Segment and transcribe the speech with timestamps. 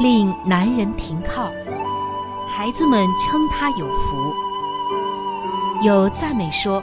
[0.00, 1.48] 令男人停靠，
[2.50, 4.34] 孩子们称他有福。
[5.82, 6.82] 有赞美说，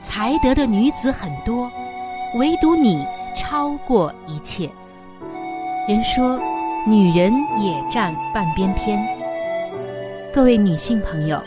[0.00, 1.70] 才德的女子很多，
[2.34, 3.02] 唯独你
[3.34, 4.68] 超过一切。
[5.88, 6.38] 人说，
[6.86, 9.02] 女人也占半边天。
[10.32, 11.40] 各位女性朋友，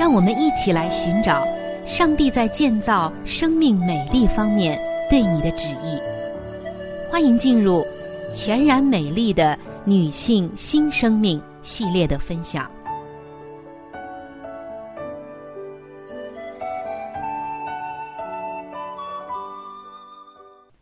[0.00, 1.46] 让我们一起来寻找
[1.86, 5.96] 上帝在建造生命美丽方面对你的旨意。
[7.08, 7.86] 欢迎进入
[8.34, 9.56] 全然美丽的。
[9.88, 12.68] 女性新生命系列的分享，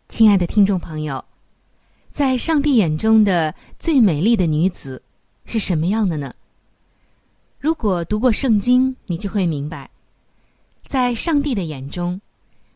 [0.08, 1.22] 亲爱的听众朋友，
[2.12, 5.02] 在上帝眼中的最美丽的女子
[5.44, 6.32] 是什么样的呢？
[7.60, 9.90] 如果读过圣经，你就会明白，
[10.86, 12.18] 在上帝的眼中，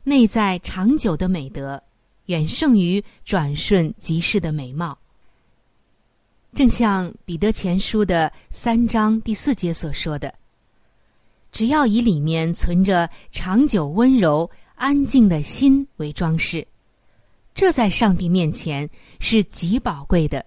[0.05, 1.83] 内在长久的美德
[2.27, 4.99] 远胜于转瞬即逝的美貌。
[6.59, 10.35] 正像彼得前书的三章第四节所说的
[11.53, 16.67] ：“只要以里面存着长久温柔安静的心为装饰，
[17.55, 20.45] 这在上帝面前是极宝贵的。”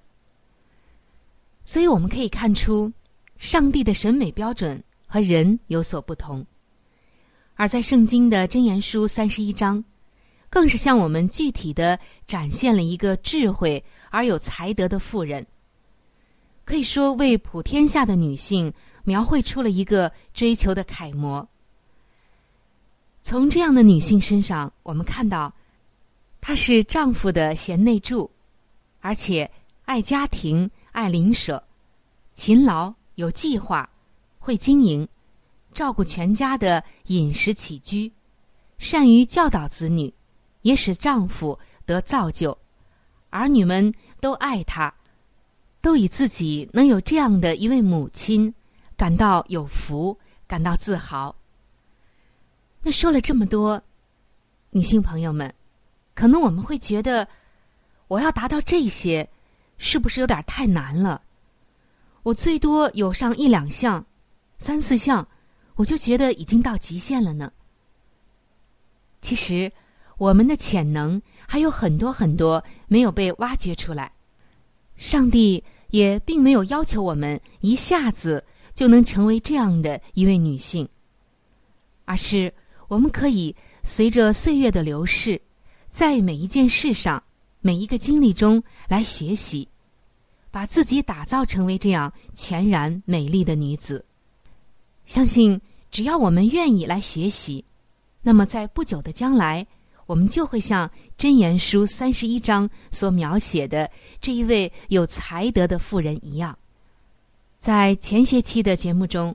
[1.64, 2.92] 所以我们可以看出，
[3.38, 6.46] 上帝的审美标准和人有所不同。
[7.56, 9.82] 而在圣经的箴言书三十一章，
[10.50, 15.48] 更是向我们具体的展现了一个智慧而有才德的妇人。
[16.64, 18.74] 可以说，为普天下的女性
[19.04, 21.48] 描绘出了一个追求的楷模。
[23.24, 25.54] 从这样的女性身上，我们看到，
[26.40, 28.32] 她是丈夫的贤内助，
[29.00, 29.50] 而且
[29.86, 31.64] 爱家庭、爱邻舍，
[32.34, 33.90] 勤劳有计划，
[34.40, 35.08] 会经营，
[35.74, 38.12] 照顾全家的饮食起居，
[38.78, 40.14] 善于教导子女，
[40.62, 42.58] 也使丈夫得造就，
[43.30, 44.94] 儿女们都爱她。
[45.82, 48.54] 都以自己能有这样的一位母亲
[48.96, 50.18] 感到有福，
[50.48, 51.36] 感到自豪。
[52.84, 53.82] 那说了这么多，
[54.70, 55.54] 女性朋友们，
[56.14, 57.28] 可能我们会觉得，
[58.08, 59.28] 我要达到这些，
[59.78, 61.24] 是不是有点太难了？
[62.24, 64.06] 我最多有上一两项、
[64.60, 65.28] 三四项，
[65.76, 67.52] 我就觉得已经到极限了呢。
[69.22, 69.72] 其实，
[70.18, 74.12] 我们的潜能还有很多很多没有被挖掘出来。
[74.98, 78.44] 上帝也并没有要求我们一下子
[78.74, 80.90] 就能成为这样的一位女性，
[82.06, 82.54] 而是
[82.88, 85.40] 我们可以随着岁月的流逝，
[85.92, 87.22] 在每一件事上、
[87.62, 89.68] 每一个经历中来学习，
[90.50, 94.04] 把自己打造成为这样全然美丽的女子。
[95.06, 95.60] 相信
[95.90, 97.66] 只要我们愿意来学习，
[98.22, 99.68] 那么在不久的将来，
[100.12, 106.58] 我们就会像《箴言书》三十一章所描写的这一位有才德的妇人一样。
[107.60, 109.34] 在前些期的节目中，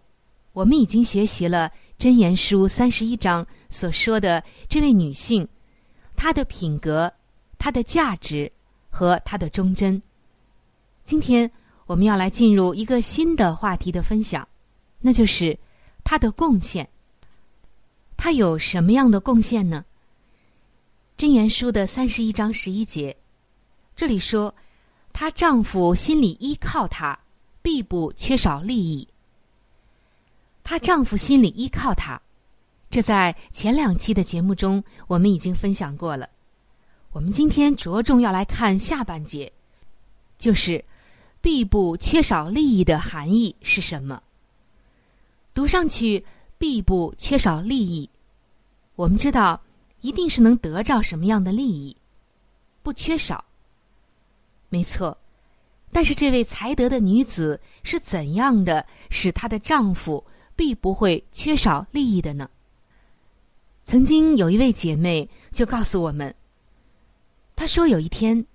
[0.53, 1.73] 我们已经学习了
[2.05, 5.49] 《箴言书》三十一章所说的这位女性，
[6.15, 7.11] 她的品格、
[7.57, 8.53] 她的价值
[8.91, 10.03] 和她的忠贞。
[11.05, 11.51] 今天
[11.87, 14.47] 我们要来进入一个新的话题的分享，
[15.01, 15.59] 那就是
[16.05, 16.87] 她的贡献。
[18.15, 19.83] 她有什么样的贡献呢？
[21.17, 23.17] 《箴言书》的三十一章十一节，
[23.97, 24.55] 这里说，
[25.15, 27.19] 她丈夫心里依靠她。
[27.63, 29.09] 必不缺少利益。
[30.63, 32.21] 她丈夫心里依靠她，
[32.91, 36.29] 这在前两期的节目中我们已经分享过了。
[37.11, 39.53] 我们今天着重要来看下半节，
[40.39, 40.85] 就是
[41.43, 44.23] “必不缺少利益”的含义是什么？
[45.53, 46.25] 读上去
[46.57, 48.09] “必不缺少利益”，
[48.95, 49.61] 我们知道
[50.07, 51.97] 一定是能得着什么样的利益，
[52.85, 53.45] 不缺少。
[54.69, 55.19] 没错。
[55.91, 60.25] 但是，这位才德的女子是怎样的使她的丈夫
[60.55, 62.49] 必不会缺少利益的呢？
[63.85, 66.33] 曾经有一位姐妹就告诉我们，
[67.57, 68.47] 她说有一天，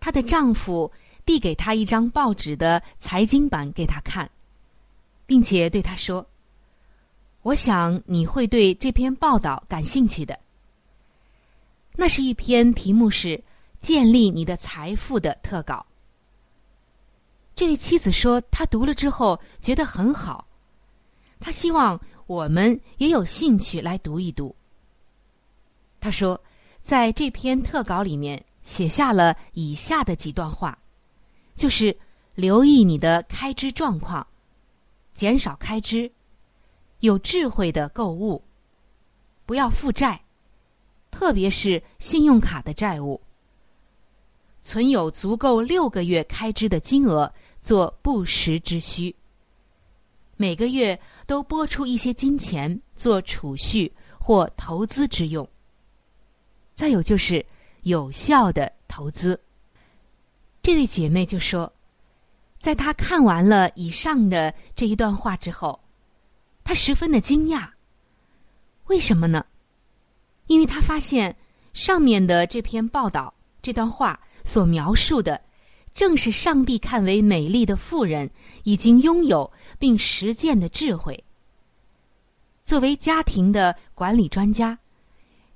[0.00, 0.90] 她的丈夫
[1.26, 4.30] 递给她一张报纸的财经版给她看，
[5.26, 6.26] 并且对她说
[7.42, 10.38] ：“我想你会对这篇报道感兴趣的。
[11.96, 13.42] 那是一篇题目是
[13.80, 15.86] ‘建立你的财富’的特稿。”
[17.54, 20.48] 这位妻子说：“她读了之后觉得很好，
[21.38, 24.56] 她希望我们也有兴趣来读一读。”
[26.00, 26.42] 她说
[26.82, 30.76] ：“在这篇特稿里面写下了以下的几段话，
[31.54, 31.96] 就是
[32.34, 34.26] 留意你的开支状况，
[35.14, 36.10] 减少开支，
[36.98, 38.42] 有智慧的购物，
[39.46, 40.23] 不要负债，
[41.14, 43.20] 特别是信用卡的债务，
[44.60, 47.32] 存有足够六个月开支的金额。”
[47.64, 49.16] 做不时之需，
[50.36, 55.48] 每个月都拨出一些金钱做储蓄或投资之用。
[56.74, 57.42] 再有就是
[57.84, 59.40] 有效的投资。
[60.60, 61.72] 这位姐妹就说，
[62.58, 65.80] 在她看完了以上的这一段话之后，
[66.64, 67.66] 她十分的惊讶。
[68.88, 69.46] 为什么呢？
[70.46, 71.36] 因为她发现
[71.72, 73.32] 上面的这篇报道
[73.62, 75.40] 这段话所描述的。
[75.94, 78.28] 正是上帝看为美丽的妇人，
[78.64, 81.22] 已经拥有并实践的智慧。
[82.64, 84.76] 作为家庭的管理专家，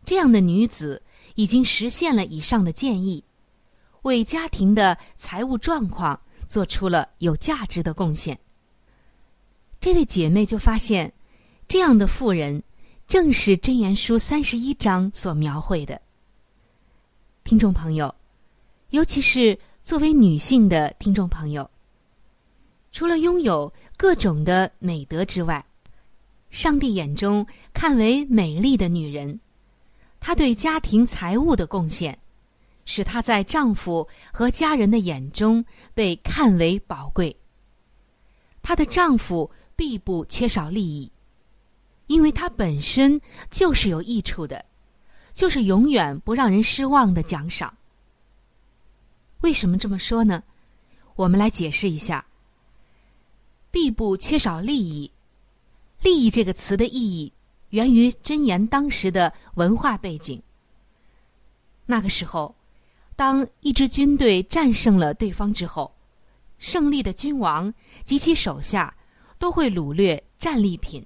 [0.04, 1.02] 这样的女子
[1.34, 3.24] 已经实现了以上的建议，
[4.02, 8.38] 为家庭的财务状况做出了有价值的贡献。
[9.80, 11.12] 这位姐妹就发现，
[11.66, 12.62] 这样的妇人
[13.08, 15.98] 正是箴言书三十一章所描绘的。
[17.42, 18.14] 听众朋友，
[18.90, 19.58] 尤其是。
[19.80, 21.70] 作为女性的听众朋友，
[22.92, 25.64] 除了拥有各种的美德之外，
[26.50, 29.40] 上帝眼中看为美丽的女人，
[30.20, 32.18] 她对家庭财务的贡献，
[32.84, 35.64] 使她在丈夫和家人的眼中
[35.94, 37.34] 被看为宝贵。
[38.60, 41.10] 她的丈夫必不缺少利益，
[42.08, 44.64] 因为它本身就是有益处的，
[45.32, 47.72] 就是永远不让人失望的奖赏。
[49.42, 50.42] 为什么这么说呢？
[51.14, 52.26] 我们来解释一下。
[53.70, 55.12] 必不缺少利益，
[56.00, 57.32] 利益这个词的意义
[57.68, 60.42] 源于箴言当时的文化背景。
[61.84, 62.54] 那个时候，
[63.14, 65.94] 当一支军队战胜了对方之后，
[66.58, 67.72] 胜利的君王
[68.04, 68.96] 及其手下
[69.38, 71.04] 都会掳掠战利品。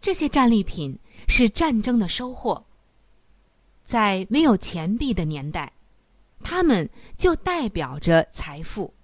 [0.00, 2.64] 这些战利品是战争的收获。
[3.84, 5.72] 在没有钱币的年代。
[6.42, 6.88] 他们
[7.18, 8.94] 就代表着财富。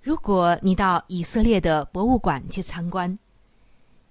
[0.00, 3.18] 如果你到以色列的博物馆去参观，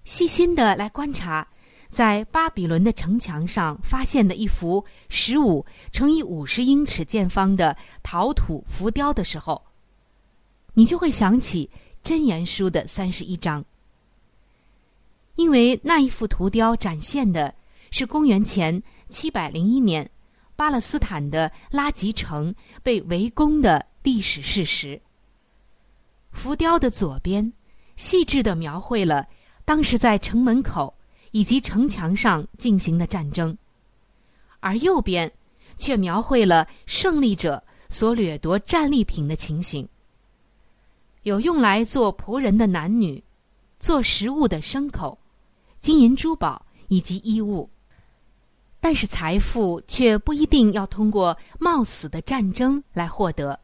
[0.04, 1.44] 细心的来观察，
[1.90, 9.60] 在巴比伦的城墙上发现的一幅十五乘以五十英尺见方的陶土浮雕的时候，
[10.74, 11.68] 你就会想起
[12.08, 13.64] 《箴言书》的三十一章，
[15.36, 17.54] 因为那一幅图雕展现的
[17.90, 20.10] 是公元前七百零一年。
[20.56, 24.98] 巴勒斯坦的拉吉城被围攻的历史事实。
[26.32, 27.52] 浮雕的左边，
[27.96, 29.26] 细致的描绘了
[29.66, 30.94] 当时在城门口
[31.30, 33.56] 以及城墙上进行的战争，
[34.60, 35.30] 而右边，
[35.76, 39.86] 却描绘了胜利者所掠夺战利品的情形。
[41.24, 43.22] 有用来做仆人的男女，
[43.78, 45.18] 做食物的牲口、
[45.86, 47.70] 金银珠宝以及衣物。
[48.80, 53.60] 但是财富却不一定要通过冒死的战争来获得，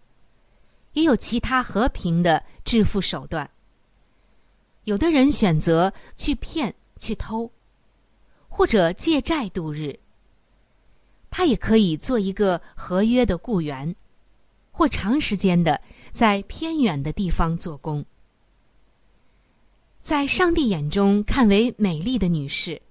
[0.93, 3.51] 也有其他和平的致富手段。
[4.85, 7.51] 有的人选择去骗、去偷，
[8.49, 9.99] 或者借债度日。
[11.29, 13.97] 他也可以做一个合约的雇员，
[14.71, 15.81] 或长时间的
[16.13, 18.05] 在偏远的地方做工。
[20.03, 22.83] 在上帝眼中看为美丽的女士，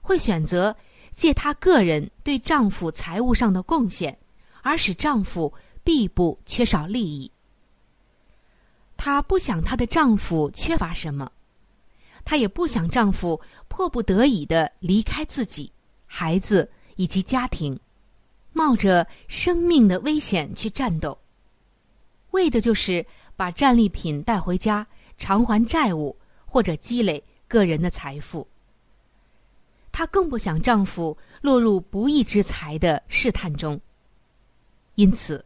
[0.00, 0.74] 会选择。
[1.16, 4.18] 借她个人对丈夫财务上的贡献，
[4.62, 7.30] 而使丈夫必不缺少利益。
[8.96, 11.30] 她不想她的丈夫缺乏什么，
[12.24, 15.70] 她也不想丈夫迫不得已的离开自己、
[16.04, 17.78] 孩子以及家庭，
[18.52, 21.16] 冒着生命的危险去战斗，
[22.32, 23.06] 为的就是
[23.36, 24.84] 把战利品带回家
[25.16, 26.16] 偿还债务
[26.54, 28.46] 或者积累个人的财富。
[29.90, 33.80] 她更不想丈夫落入不义之财的试探中，
[34.94, 35.44] 因此，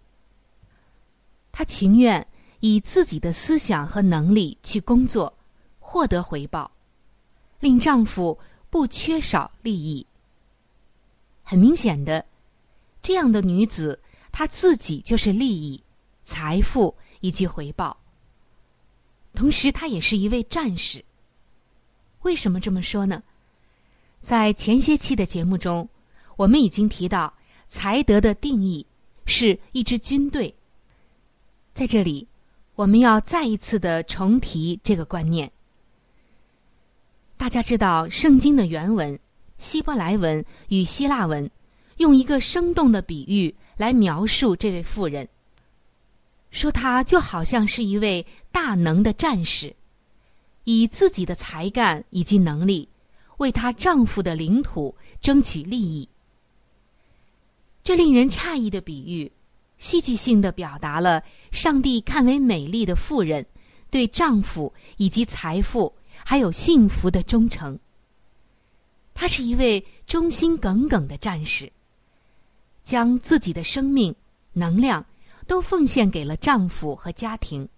[1.51, 2.27] 她情愿
[2.61, 5.33] 以自己的思想和能力去工作，
[5.81, 6.71] 获得回报，
[7.61, 8.39] 令丈夫
[8.69, 10.07] 不缺少利益。
[11.43, 12.27] 很明显的，
[13.01, 13.99] 这样的女子，
[14.31, 15.83] 她自己就是利益、
[16.27, 17.97] 财富以及回报。
[19.39, 21.05] 同时，他也是一位战士。
[22.23, 23.23] 为什么这么说呢？
[24.21, 25.89] 在前些期的节目中，
[26.35, 27.33] 我们已经提到
[27.69, 28.85] 才德的定义
[29.27, 30.53] 是一支军队。
[31.73, 32.27] 在这里，
[32.75, 35.49] 我们要再一次的重提这个观念。
[37.37, 39.17] 大家知道，圣经的原文
[39.57, 41.49] 希伯来文与希腊文
[41.99, 45.29] 用一个生动的比喻来描述这位妇人，
[46.51, 49.75] 说她就好像是一位大能的战士，
[50.65, 52.89] 以自己的才干以及能力。
[53.39, 56.09] 为她丈夫的领土争取利益，
[57.85, 59.31] 这令人诧异的比喻，
[59.79, 63.47] 戏剧性的表达了上帝看为美丽的妇人
[63.91, 67.79] 对丈夫以及财富还有幸福的忠诚。
[69.15, 71.71] 她是一位忠心耿耿的战士，
[72.83, 74.13] 将自己的生命、
[74.53, 75.07] 能量
[75.49, 77.69] 都奉献给了丈夫和家庭。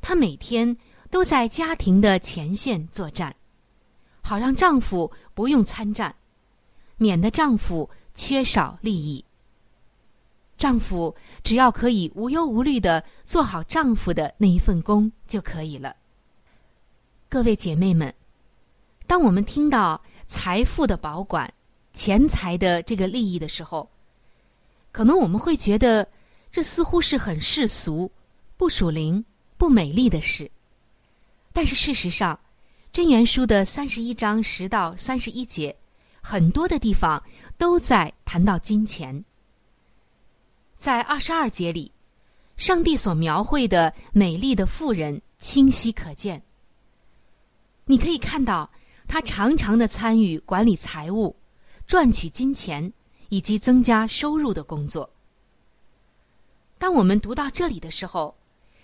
[0.00, 0.74] 她每天
[1.10, 3.36] 都在家庭的前线作战。
[4.22, 6.14] 好让丈夫不用参战，
[6.96, 9.24] 免得丈夫缺少利益。
[10.56, 15.96] 丈夫只要可以无忧无虑的做好丈夫的那一份工就可以了。
[17.28, 18.14] 各位姐妹们，
[19.08, 21.52] 当我们听到财富的保管、
[21.92, 23.90] 钱财的这个利益的时候，
[24.92, 26.06] 可能我们会觉得
[26.52, 28.12] 这似乎是很世俗、
[28.58, 29.24] 不属灵、
[29.56, 30.50] 不美丽的事。
[31.50, 32.38] 但是事实上，
[32.92, 35.74] 真言书的三十一章十到三十一节，
[36.20, 37.22] 很多的地方
[37.56, 39.24] 都在谈到金钱。
[40.76, 41.90] 在二十二节里，
[42.58, 46.42] 上帝所描绘的美丽的妇人清晰可见。
[47.86, 48.70] 你可以看到，
[49.08, 51.34] 她常常的参与管理财务、
[51.86, 52.92] 赚取金钱
[53.30, 55.08] 以及增加收入的工作。
[56.82, 58.36] 当我们读到这里的时候，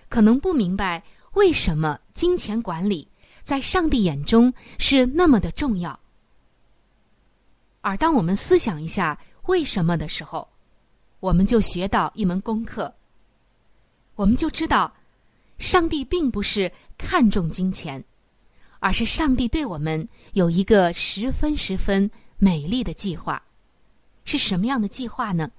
[0.09, 1.03] 可能不明白
[1.33, 3.09] 为什么金钱管理。
[3.43, 5.99] 在上帝眼中是那么的重要，
[7.81, 10.49] 而当我们思想一下为什么的时候，
[11.19, 12.95] 我们就学到一门功课。
[14.15, 14.95] 我们就知道，
[15.59, 18.05] 上帝并不是看重金钱，
[18.79, 23.43] 而是上帝对我们有一个十分十分美丽的计划。
[24.25, 25.51] 是什么样的计划呢？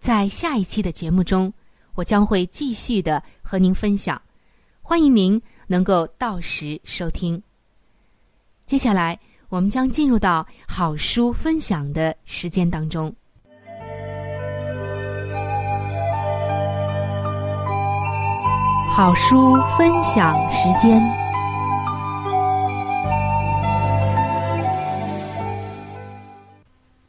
[0.00, 1.52] 在下一期的节目中，
[1.94, 4.20] 我将会继续的和您分享。
[4.82, 5.40] 欢迎您。
[5.68, 7.42] 能够到时收听。
[8.66, 13.12] 接下来，我们将进入到好书分享的时间当中。
[18.92, 21.02] 好书分享时间。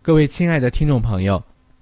[0.02, 1.44] 各位亲爱的听众朋友，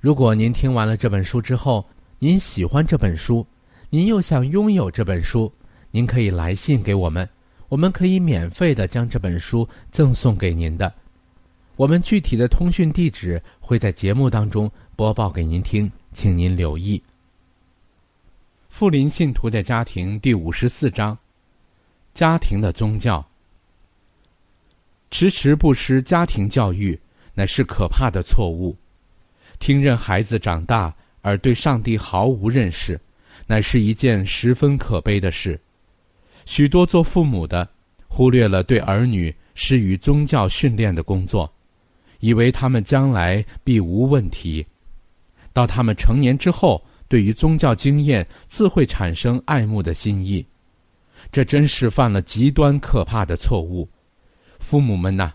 [0.00, 1.84] 如果您听完了这本书之后，
[2.18, 3.46] 您喜欢这本书，
[3.90, 5.52] 您又想拥有这本书，
[5.90, 7.28] 您可以来信给我们。
[7.68, 10.92] 我们可以免费的将这本书赠送给您的，
[11.74, 17.02] 我们具体的通讯地址会在节目当中播报给您听，请您留意。
[18.68, 21.18] 富林信徒的家庭第五十四章：
[22.14, 23.26] 家庭的宗教。
[25.10, 26.98] 迟迟不施家庭教育，
[27.34, 28.76] 乃是可怕的错误。
[29.58, 33.00] 听任孩子长大而对上帝毫无认识，
[33.46, 35.60] 乃是一件十分可悲的事。
[36.44, 37.68] 许多做父母的
[38.06, 41.52] 忽略了对儿女施予宗教训练的工作，
[42.20, 44.64] 以为他们将来必无问题。
[45.52, 50.46] 到他们成年之后，对于宗教经验自会产生爱慕的心意。
[51.32, 53.88] 这真是犯了极端可怕的错误。
[54.60, 55.32] 父母们呐，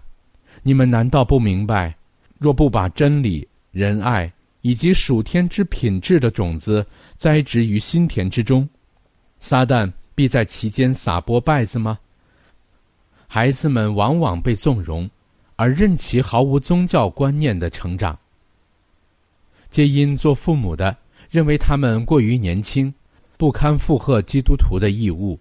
[0.63, 1.96] 你们难道不明白？
[2.38, 6.86] 若不把真理、仁爱以及属天之品质的种子
[7.18, 8.68] 栽植于心田之中，
[9.40, 9.92] 撒旦。
[10.13, 11.98] 必在其间撒播稗子吗？
[13.28, 15.10] 孩子们往往被纵容，
[15.55, 18.16] 而任其毫无宗教观念的成长，
[19.72, 20.96] 皆因做父母的
[21.29, 22.94] 认为他们过于年轻，
[23.38, 25.40] 不堪负荷基督徒的义务。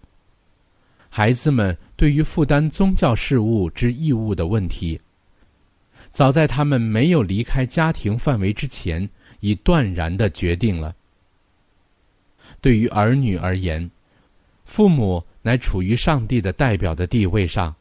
[1.10, 4.98] 孩子们对于负担宗教事务之义务的问题，
[6.12, 9.08] 早在他们没有离开家庭范围之前，
[9.40, 10.94] 已断然的决定了。
[12.60, 13.90] 对于儿女而言，
[14.64, 17.74] 父母乃处于上帝的代表的地位上，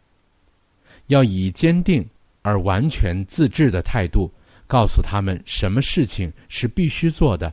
[1.07, 2.07] 要以坚定
[2.41, 4.31] 而完全自治的态度，
[4.67, 7.51] 告诉他们什么事情是必须做的，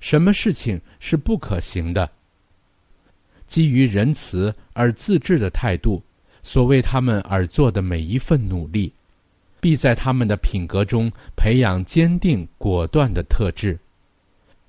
[0.00, 2.10] 什么事情是不可行的。
[3.46, 6.02] 基于仁慈而自治的态度，
[6.42, 8.92] 所为他们而做的每一份努力，
[9.60, 13.78] 必在他们的品格中培养坚定果断的特质。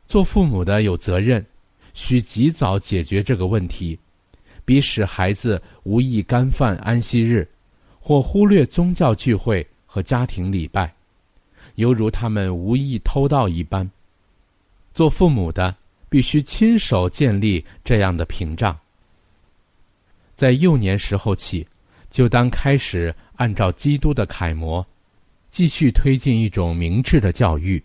[0.08, 1.46] 做父母的有责任，
[1.94, 3.98] 需及早解决这个问题。
[4.64, 7.48] 比使孩子无意干犯安息日，
[8.02, 10.94] 或忽略宗教聚会和家庭礼拜，
[11.76, 13.90] 犹如他们无意偷盗一般。
[14.94, 15.74] 做父母的
[16.10, 18.78] 必须亲手建立这样的屏障。
[20.36, 21.66] 在幼年时候起，
[22.10, 24.86] 就当开始按照基督的楷模，
[25.50, 27.82] 继续推进一种明智的教育。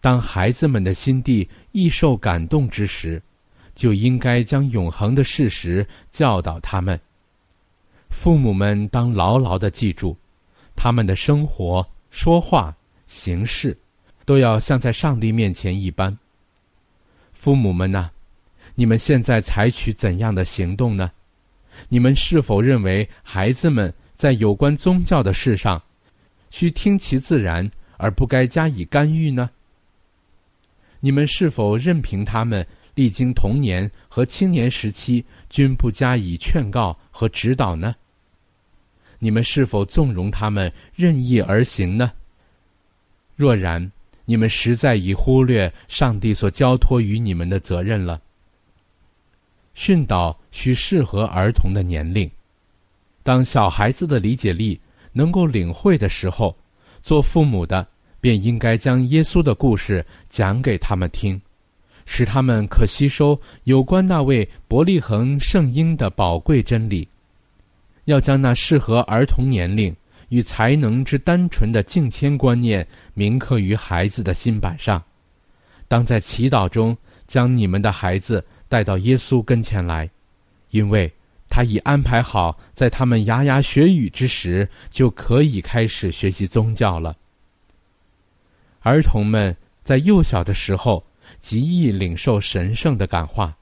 [0.00, 3.22] 当孩子们的心地易受感动之时。
[3.74, 6.96] 就应该将永恒的事实教导他们。
[8.08, 10.16] 父母们当牢牢的记住，
[10.76, 12.72] 他们的生活、说话、
[13.06, 13.76] 行事，
[14.24, 16.16] 都要像在上帝面前一般。
[17.32, 18.08] 父母们呐，
[18.76, 21.10] 你们现在采取怎样的行动呢？
[21.88, 25.82] 你们是否认为孩子们在有关宗教的事上，
[26.50, 29.50] 需听其自然而不该加以干预呢？
[31.00, 32.66] 你们是否任凭他们？
[32.94, 37.96] 历经童年和青年时期，均不加以劝告和指导呢？
[39.18, 42.12] 你们是否纵容他们任意而行呢？
[43.34, 43.90] 若然，
[44.24, 48.22] 你们实在已忽略上帝所交托于你们的责任了。
[49.74, 52.30] 训导需适合儿童的年龄，
[53.22, 54.80] 当小孩子的理解力
[55.12, 56.56] 能够领会的时候，
[57.02, 57.86] 做父母的
[58.20, 61.40] 便应该将耶稣的故事讲给他们听。
[62.06, 67.08] 使他们可吸收有关那位伯利恒圣婴的宝贵真理，
[68.04, 69.94] 要将那适合儿童年龄
[70.28, 75.02] 与才能之单纯的敬谦观念铭刻于孩子的心板上。
[75.88, 76.94] 当在祈祷中
[77.26, 80.10] 将你们的孩子带到耶稣跟前来，
[80.70, 81.12] 因为
[81.48, 87.16] 他已安排好，在他们牙牙学语之时就可以开始学习宗教了。
[88.80, 91.04] 儿童们在幼小的时候。
[91.40, 93.54] 极易领受神圣的感化，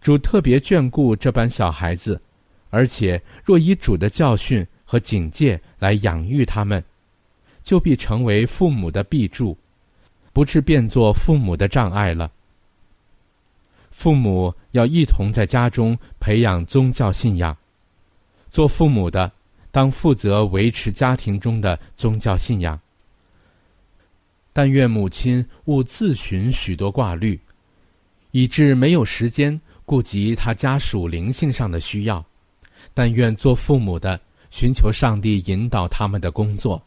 [0.00, 2.20] 主特别眷顾这般小孩子，
[2.68, 6.82] 而且若以主的教训和警戒来养育他们，
[7.62, 9.56] 就必成为父母的庇助，
[10.32, 12.30] 不致变作父母的障碍了。
[14.00, 17.54] 父母要一同在家中培养宗教信仰，
[18.48, 19.30] 做父母的
[19.70, 22.80] 当负责维持家庭中的宗教信仰。
[24.54, 27.38] 但愿母亲勿自寻许多挂虑，
[28.30, 32.24] 以致没有时间顾及他家属灵性上的需要。
[32.94, 36.82] 但愿做父母的寻求上帝引导他们的工作，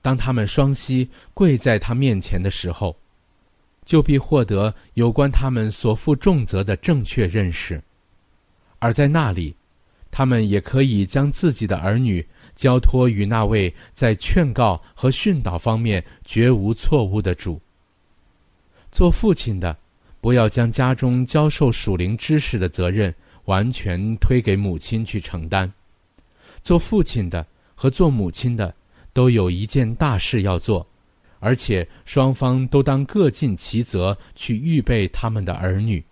[0.00, 2.96] 当他们双膝跪在他面前的时候。
[3.86, 7.80] 就必获得有关他们所负重责的正确认识，
[8.80, 9.54] 而在那里，
[10.10, 17.60] 他们也可以将自己的儿女交托于那位在劝告和训导方面绝无错误的主。
[18.90, 19.76] 做父亲的，
[20.20, 25.72] 不要将家中教授属灵知识的责任完全推给母亲去承担。
[26.62, 27.46] 做父亲的
[27.76, 28.74] 和做母亲的，
[29.12, 30.84] 都有一件大事要做。
[31.38, 36.02] 而且双方都当各尽其责，去预备他们的儿女，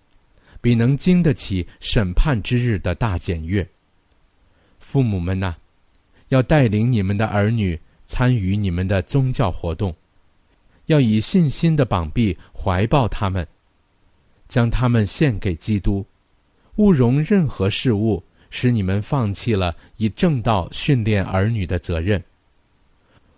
[0.60, 3.66] 比能经得起审判之日的大检阅。
[4.78, 5.54] 父母们呐，
[6.28, 9.94] 要带领你们的儿女参与你们的宗教活动，
[10.86, 13.46] 要以信心的膀臂怀抱他们，
[14.46, 16.04] 将他们献给基督，
[16.76, 22.22] 勿容任何事物使你们放弃了以正道训练儿女的责任。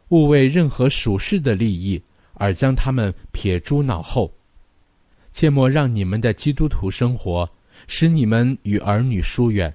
[0.09, 2.01] 勿为任何属世的利益
[2.35, 4.33] 而将他们撇诸脑后，
[5.33, 7.49] 切莫让你们的基督徒生活
[7.88, 9.75] 使你们与儿女疏远。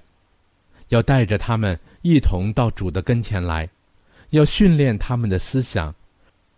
[0.88, 3.68] 要带着他们一同到主的跟前来，
[4.30, 5.94] 要训练他们的思想，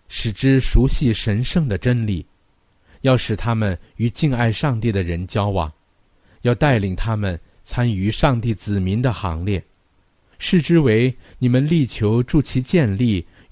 [0.09, 2.25] 使之熟悉神圣的真理，
[3.01, 5.73] 要使他们与敬爱上帝的人交往，
[6.43, 9.63] 要带领他们参与上帝子民的行列，
[10.39, 13.27] 视之为你们力求助其建立。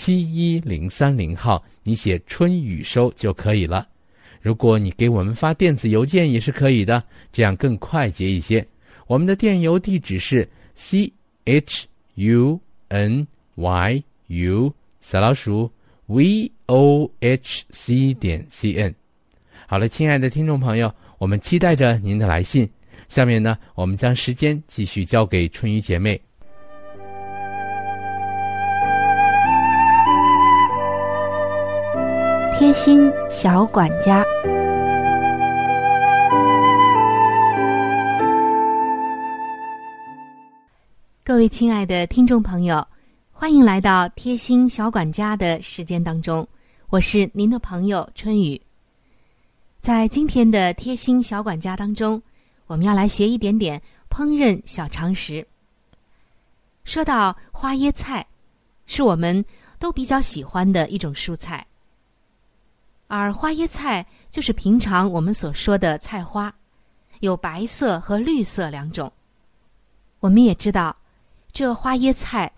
[0.00, 3.88] 七一零三零号，你写“春雨收”就可以了。
[4.40, 8.64] 如果你给我们发电子邮件也是可以的，这样更快捷一些。
[9.08, 11.12] 我们的电邮地址是 c
[11.44, 15.68] h u n y u 小老鼠
[16.06, 18.94] v o h c 点 c n。
[19.66, 22.70] 好了，亲爱的听众朋友，我们期待着您的来信。
[23.08, 26.27] 下面呢，我们将时间继续交给春雨姐妹。
[32.58, 34.24] 贴心小管家，
[41.22, 42.84] 各位亲爱的听众朋友，
[43.30, 46.44] 欢迎来到贴心小管家的时间当中，
[46.88, 48.60] 我是您的朋友春雨。
[49.78, 52.20] 在今天的贴心小管家当中，
[52.66, 55.46] 我们要来学一点点烹饪小常识。
[56.82, 58.26] 说到花椰菜，
[58.84, 59.44] 是我们
[59.78, 61.64] 都比较喜欢的一种蔬菜。
[63.08, 66.54] 而花椰菜就是平常我们所说的菜花，
[67.20, 69.10] 有白色和绿色两种。
[70.20, 70.94] 我们也知道，
[71.50, 72.52] 这花椰菜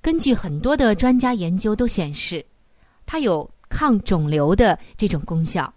[0.00, 2.46] 根据很多的专家研究都显示，
[3.06, 5.72] 它有抗肿瘤的这种功效，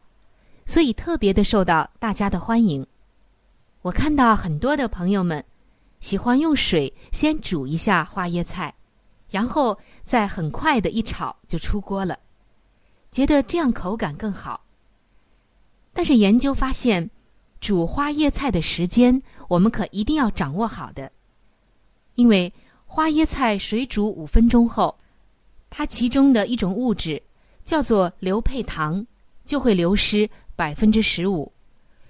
[0.67, 2.85] 所以特别的受到大家的欢迎。
[3.81, 5.43] 我看到很多的朋友们
[5.99, 8.71] 喜欢用水先煮一下花椰菜，
[9.31, 12.19] 然后再很快的一炒就出锅了。
[13.11, 14.65] 觉得这样口感更好。
[15.93, 17.09] 但是研究发现，
[17.59, 21.11] 煮花椰菜的时间我们可一定要掌握好的，
[22.15, 22.53] 因为
[22.85, 24.97] 花椰菜水煮五分钟后，
[25.69, 27.21] 它其中的一种物质
[27.65, 29.05] 叫做硫配糖
[29.43, 31.51] 就会流失百分之十五，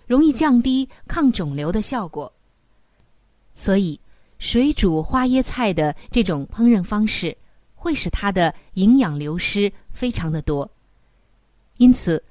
[0.05, 2.31] 容易降低抗肿瘤的效果。
[3.53, 3.99] 所以，
[4.37, 7.35] 水煮花椰菜的这种烹饪方式
[7.75, 10.69] 会使它的营养流失非常的多。
[11.81, 12.23] 因此，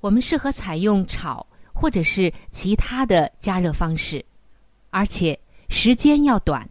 [0.00, 4.24] 我们适合采用炒或者是其他的加热方式，
[4.90, 5.38] 而且
[5.68, 6.68] 时间要短，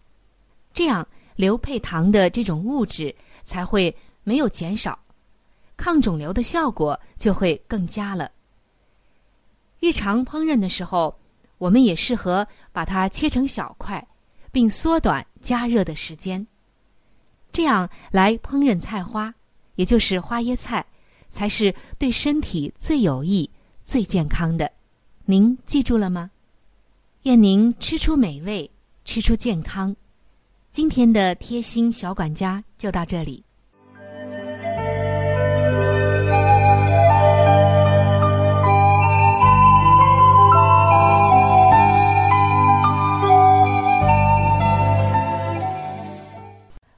[0.74, 3.96] 这样硫配糖的这种物质才会
[4.26, 5.00] 没有减少，
[5.78, 8.30] 抗肿瘤的效果就会更佳了。
[9.80, 11.18] 日常烹饪的时候，
[11.58, 14.06] 我们也适合把它切成小块，
[14.52, 16.46] 并缩短加热的时间，
[17.54, 19.34] 这样来烹饪菜花，
[19.76, 20.86] 也就是花椰菜，
[21.36, 23.50] 才是对身体最有益、
[23.84, 24.72] 最健康的。
[25.26, 26.32] 您记住了吗？
[27.24, 28.72] 愿您吃出美味，
[29.04, 29.94] 吃出健康。
[30.72, 33.44] 今天的贴心小管家就到这里。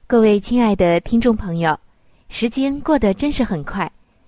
[0.06, 1.76] 各位亲爱的听众朋友，
[2.28, 3.90] 时间过得真是很快。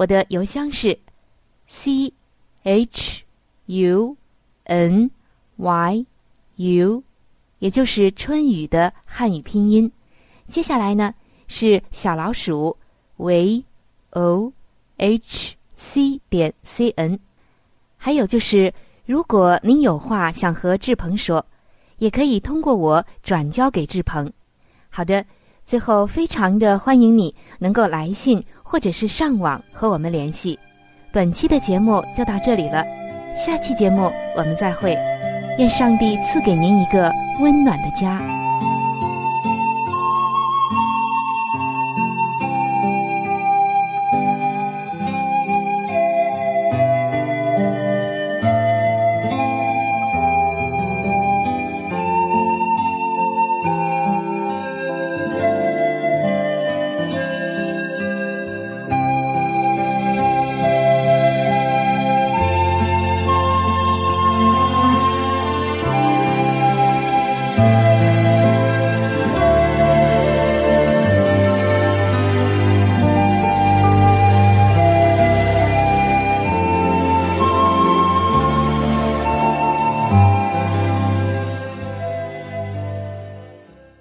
[0.00, 0.98] 我的邮箱是
[1.66, 2.14] c
[2.62, 3.22] h
[3.66, 4.16] u
[4.64, 5.10] n
[5.58, 6.06] y
[6.56, 7.02] u，
[7.58, 9.92] 也就是春雨的汉语拼音。
[10.48, 11.12] 接下来呢
[11.48, 12.78] 是小老鼠
[13.18, 13.62] v
[14.12, 14.50] o
[14.96, 17.20] h c 点 c n，
[17.98, 18.72] 还有就是，
[19.04, 21.44] 如果您有话想和志鹏说，
[21.98, 24.32] 也可以通过我转交给志鹏。
[24.88, 25.26] 好的，
[25.62, 30.56] 最后非常的欢迎你能够来信或者是上网和我们联系。
[31.10, 32.84] 本期的节目就到这里了，
[33.36, 34.96] 下期节目我们再会。
[35.58, 38.22] 愿上帝赐给您一个温暖的家。